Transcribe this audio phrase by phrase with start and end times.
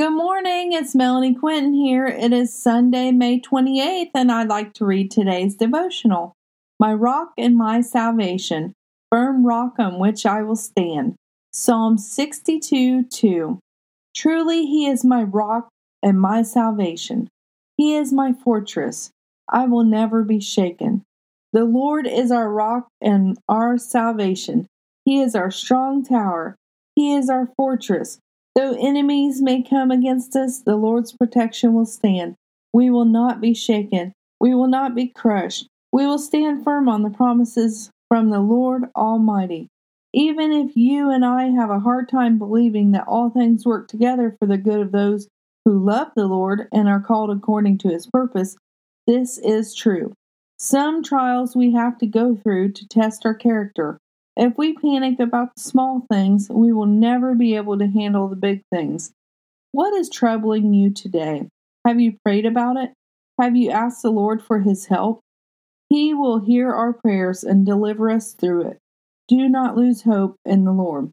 [0.00, 2.06] Good morning, it's Melanie Quinton here.
[2.06, 6.32] It is Sunday, May 28th, and I'd like to read today's devotional.
[6.78, 8.72] My rock and my salvation,
[9.10, 11.16] firm rock on which I will stand.
[11.52, 13.58] Psalm 62 2.
[14.16, 15.68] Truly, He is my rock
[16.02, 17.28] and my salvation.
[17.76, 19.10] He is my fortress.
[19.50, 21.02] I will never be shaken.
[21.52, 24.66] The Lord is our rock and our salvation.
[25.04, 26.56] He is our strong tower.
[26.96, 28.18] He is our fortress.
[28.54, 32.34] Though enemies may come against us, the Lord's protection will stand.
[32.72, 34.12] We will not be shaken.
[34.40, 35.68] We will not be crushed.
[35.92, 39.68] We will stand firm on the promises from the Lord Almighty.
[40.12, 44.36] Even if you and I have a hard time believing that all things work together
[44.38, 45.28] for the good of those
[45.64, 48.56] who love the Lord and are called according to his purpose,
[49.06, 50.12] this is true.
[50.58, 53.98] Some trials we have to go through to test our character.
[54.40, 58.36] If we panic about the small things, we will never be able to handle the
[58.36, 59.12] big things.
[59.72, 61.46] What is troubling you today?
[61.86, 62.90] Have you prayed about it?
[63.38, 65.20] Have you asked the Lord for His help?
[65.90, 68.78] He will hear our prayers and deliver us through it.
[69.28, 71.10] Do not lose hope in the Lord.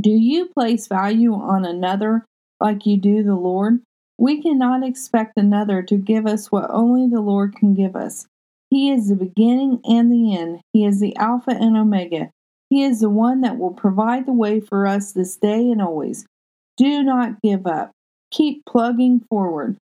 [0.00, 2.26] Do you place value on another
[2.60, 3.80] like you do the Lord?
[4.18, 8.28] We cannot expect another to give us what only the Lord can give us.
[8.70, 10.60] He is the beginning and the end.
[10.72, 12.30] He is the Alpha and Omega.
[12.76, 16.26] He is the one that will provide the way for us this day and always.
[16.76, 17.92] Do not give up.
[18.30, 19.78] Keep plugging forward.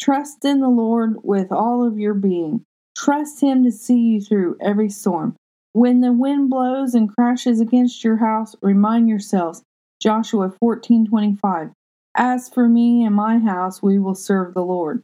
[0.00, 2.64] Trust in the Lord with all of your being.
[2.96, 5.34] Trust Him to see you through every storm.
[5.72, 9.64] When the wind blows and crashes against your house, remind yourselves,
[10.00, 11.72] Joshua 14:25.
[12.14, 15.02] As for me and my house, we will serve the Lord.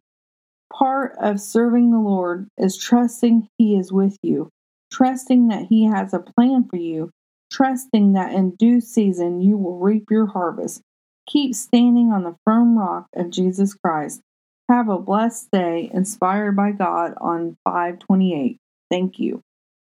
[0.73, 4.49] Part of serving the Lord is trusting He is with you,
[4.93, 7.11] trusting that He has a plan for you,
[7.53, 10.81] trusting that in due season you will reap your harvest.
[11.27, 14.20] Keep standing on the firm rock of Jesus Christ.
[14.69, 18.59] Have a blessed day inspired by God on 528.
[18.91, 19.42] Thank you.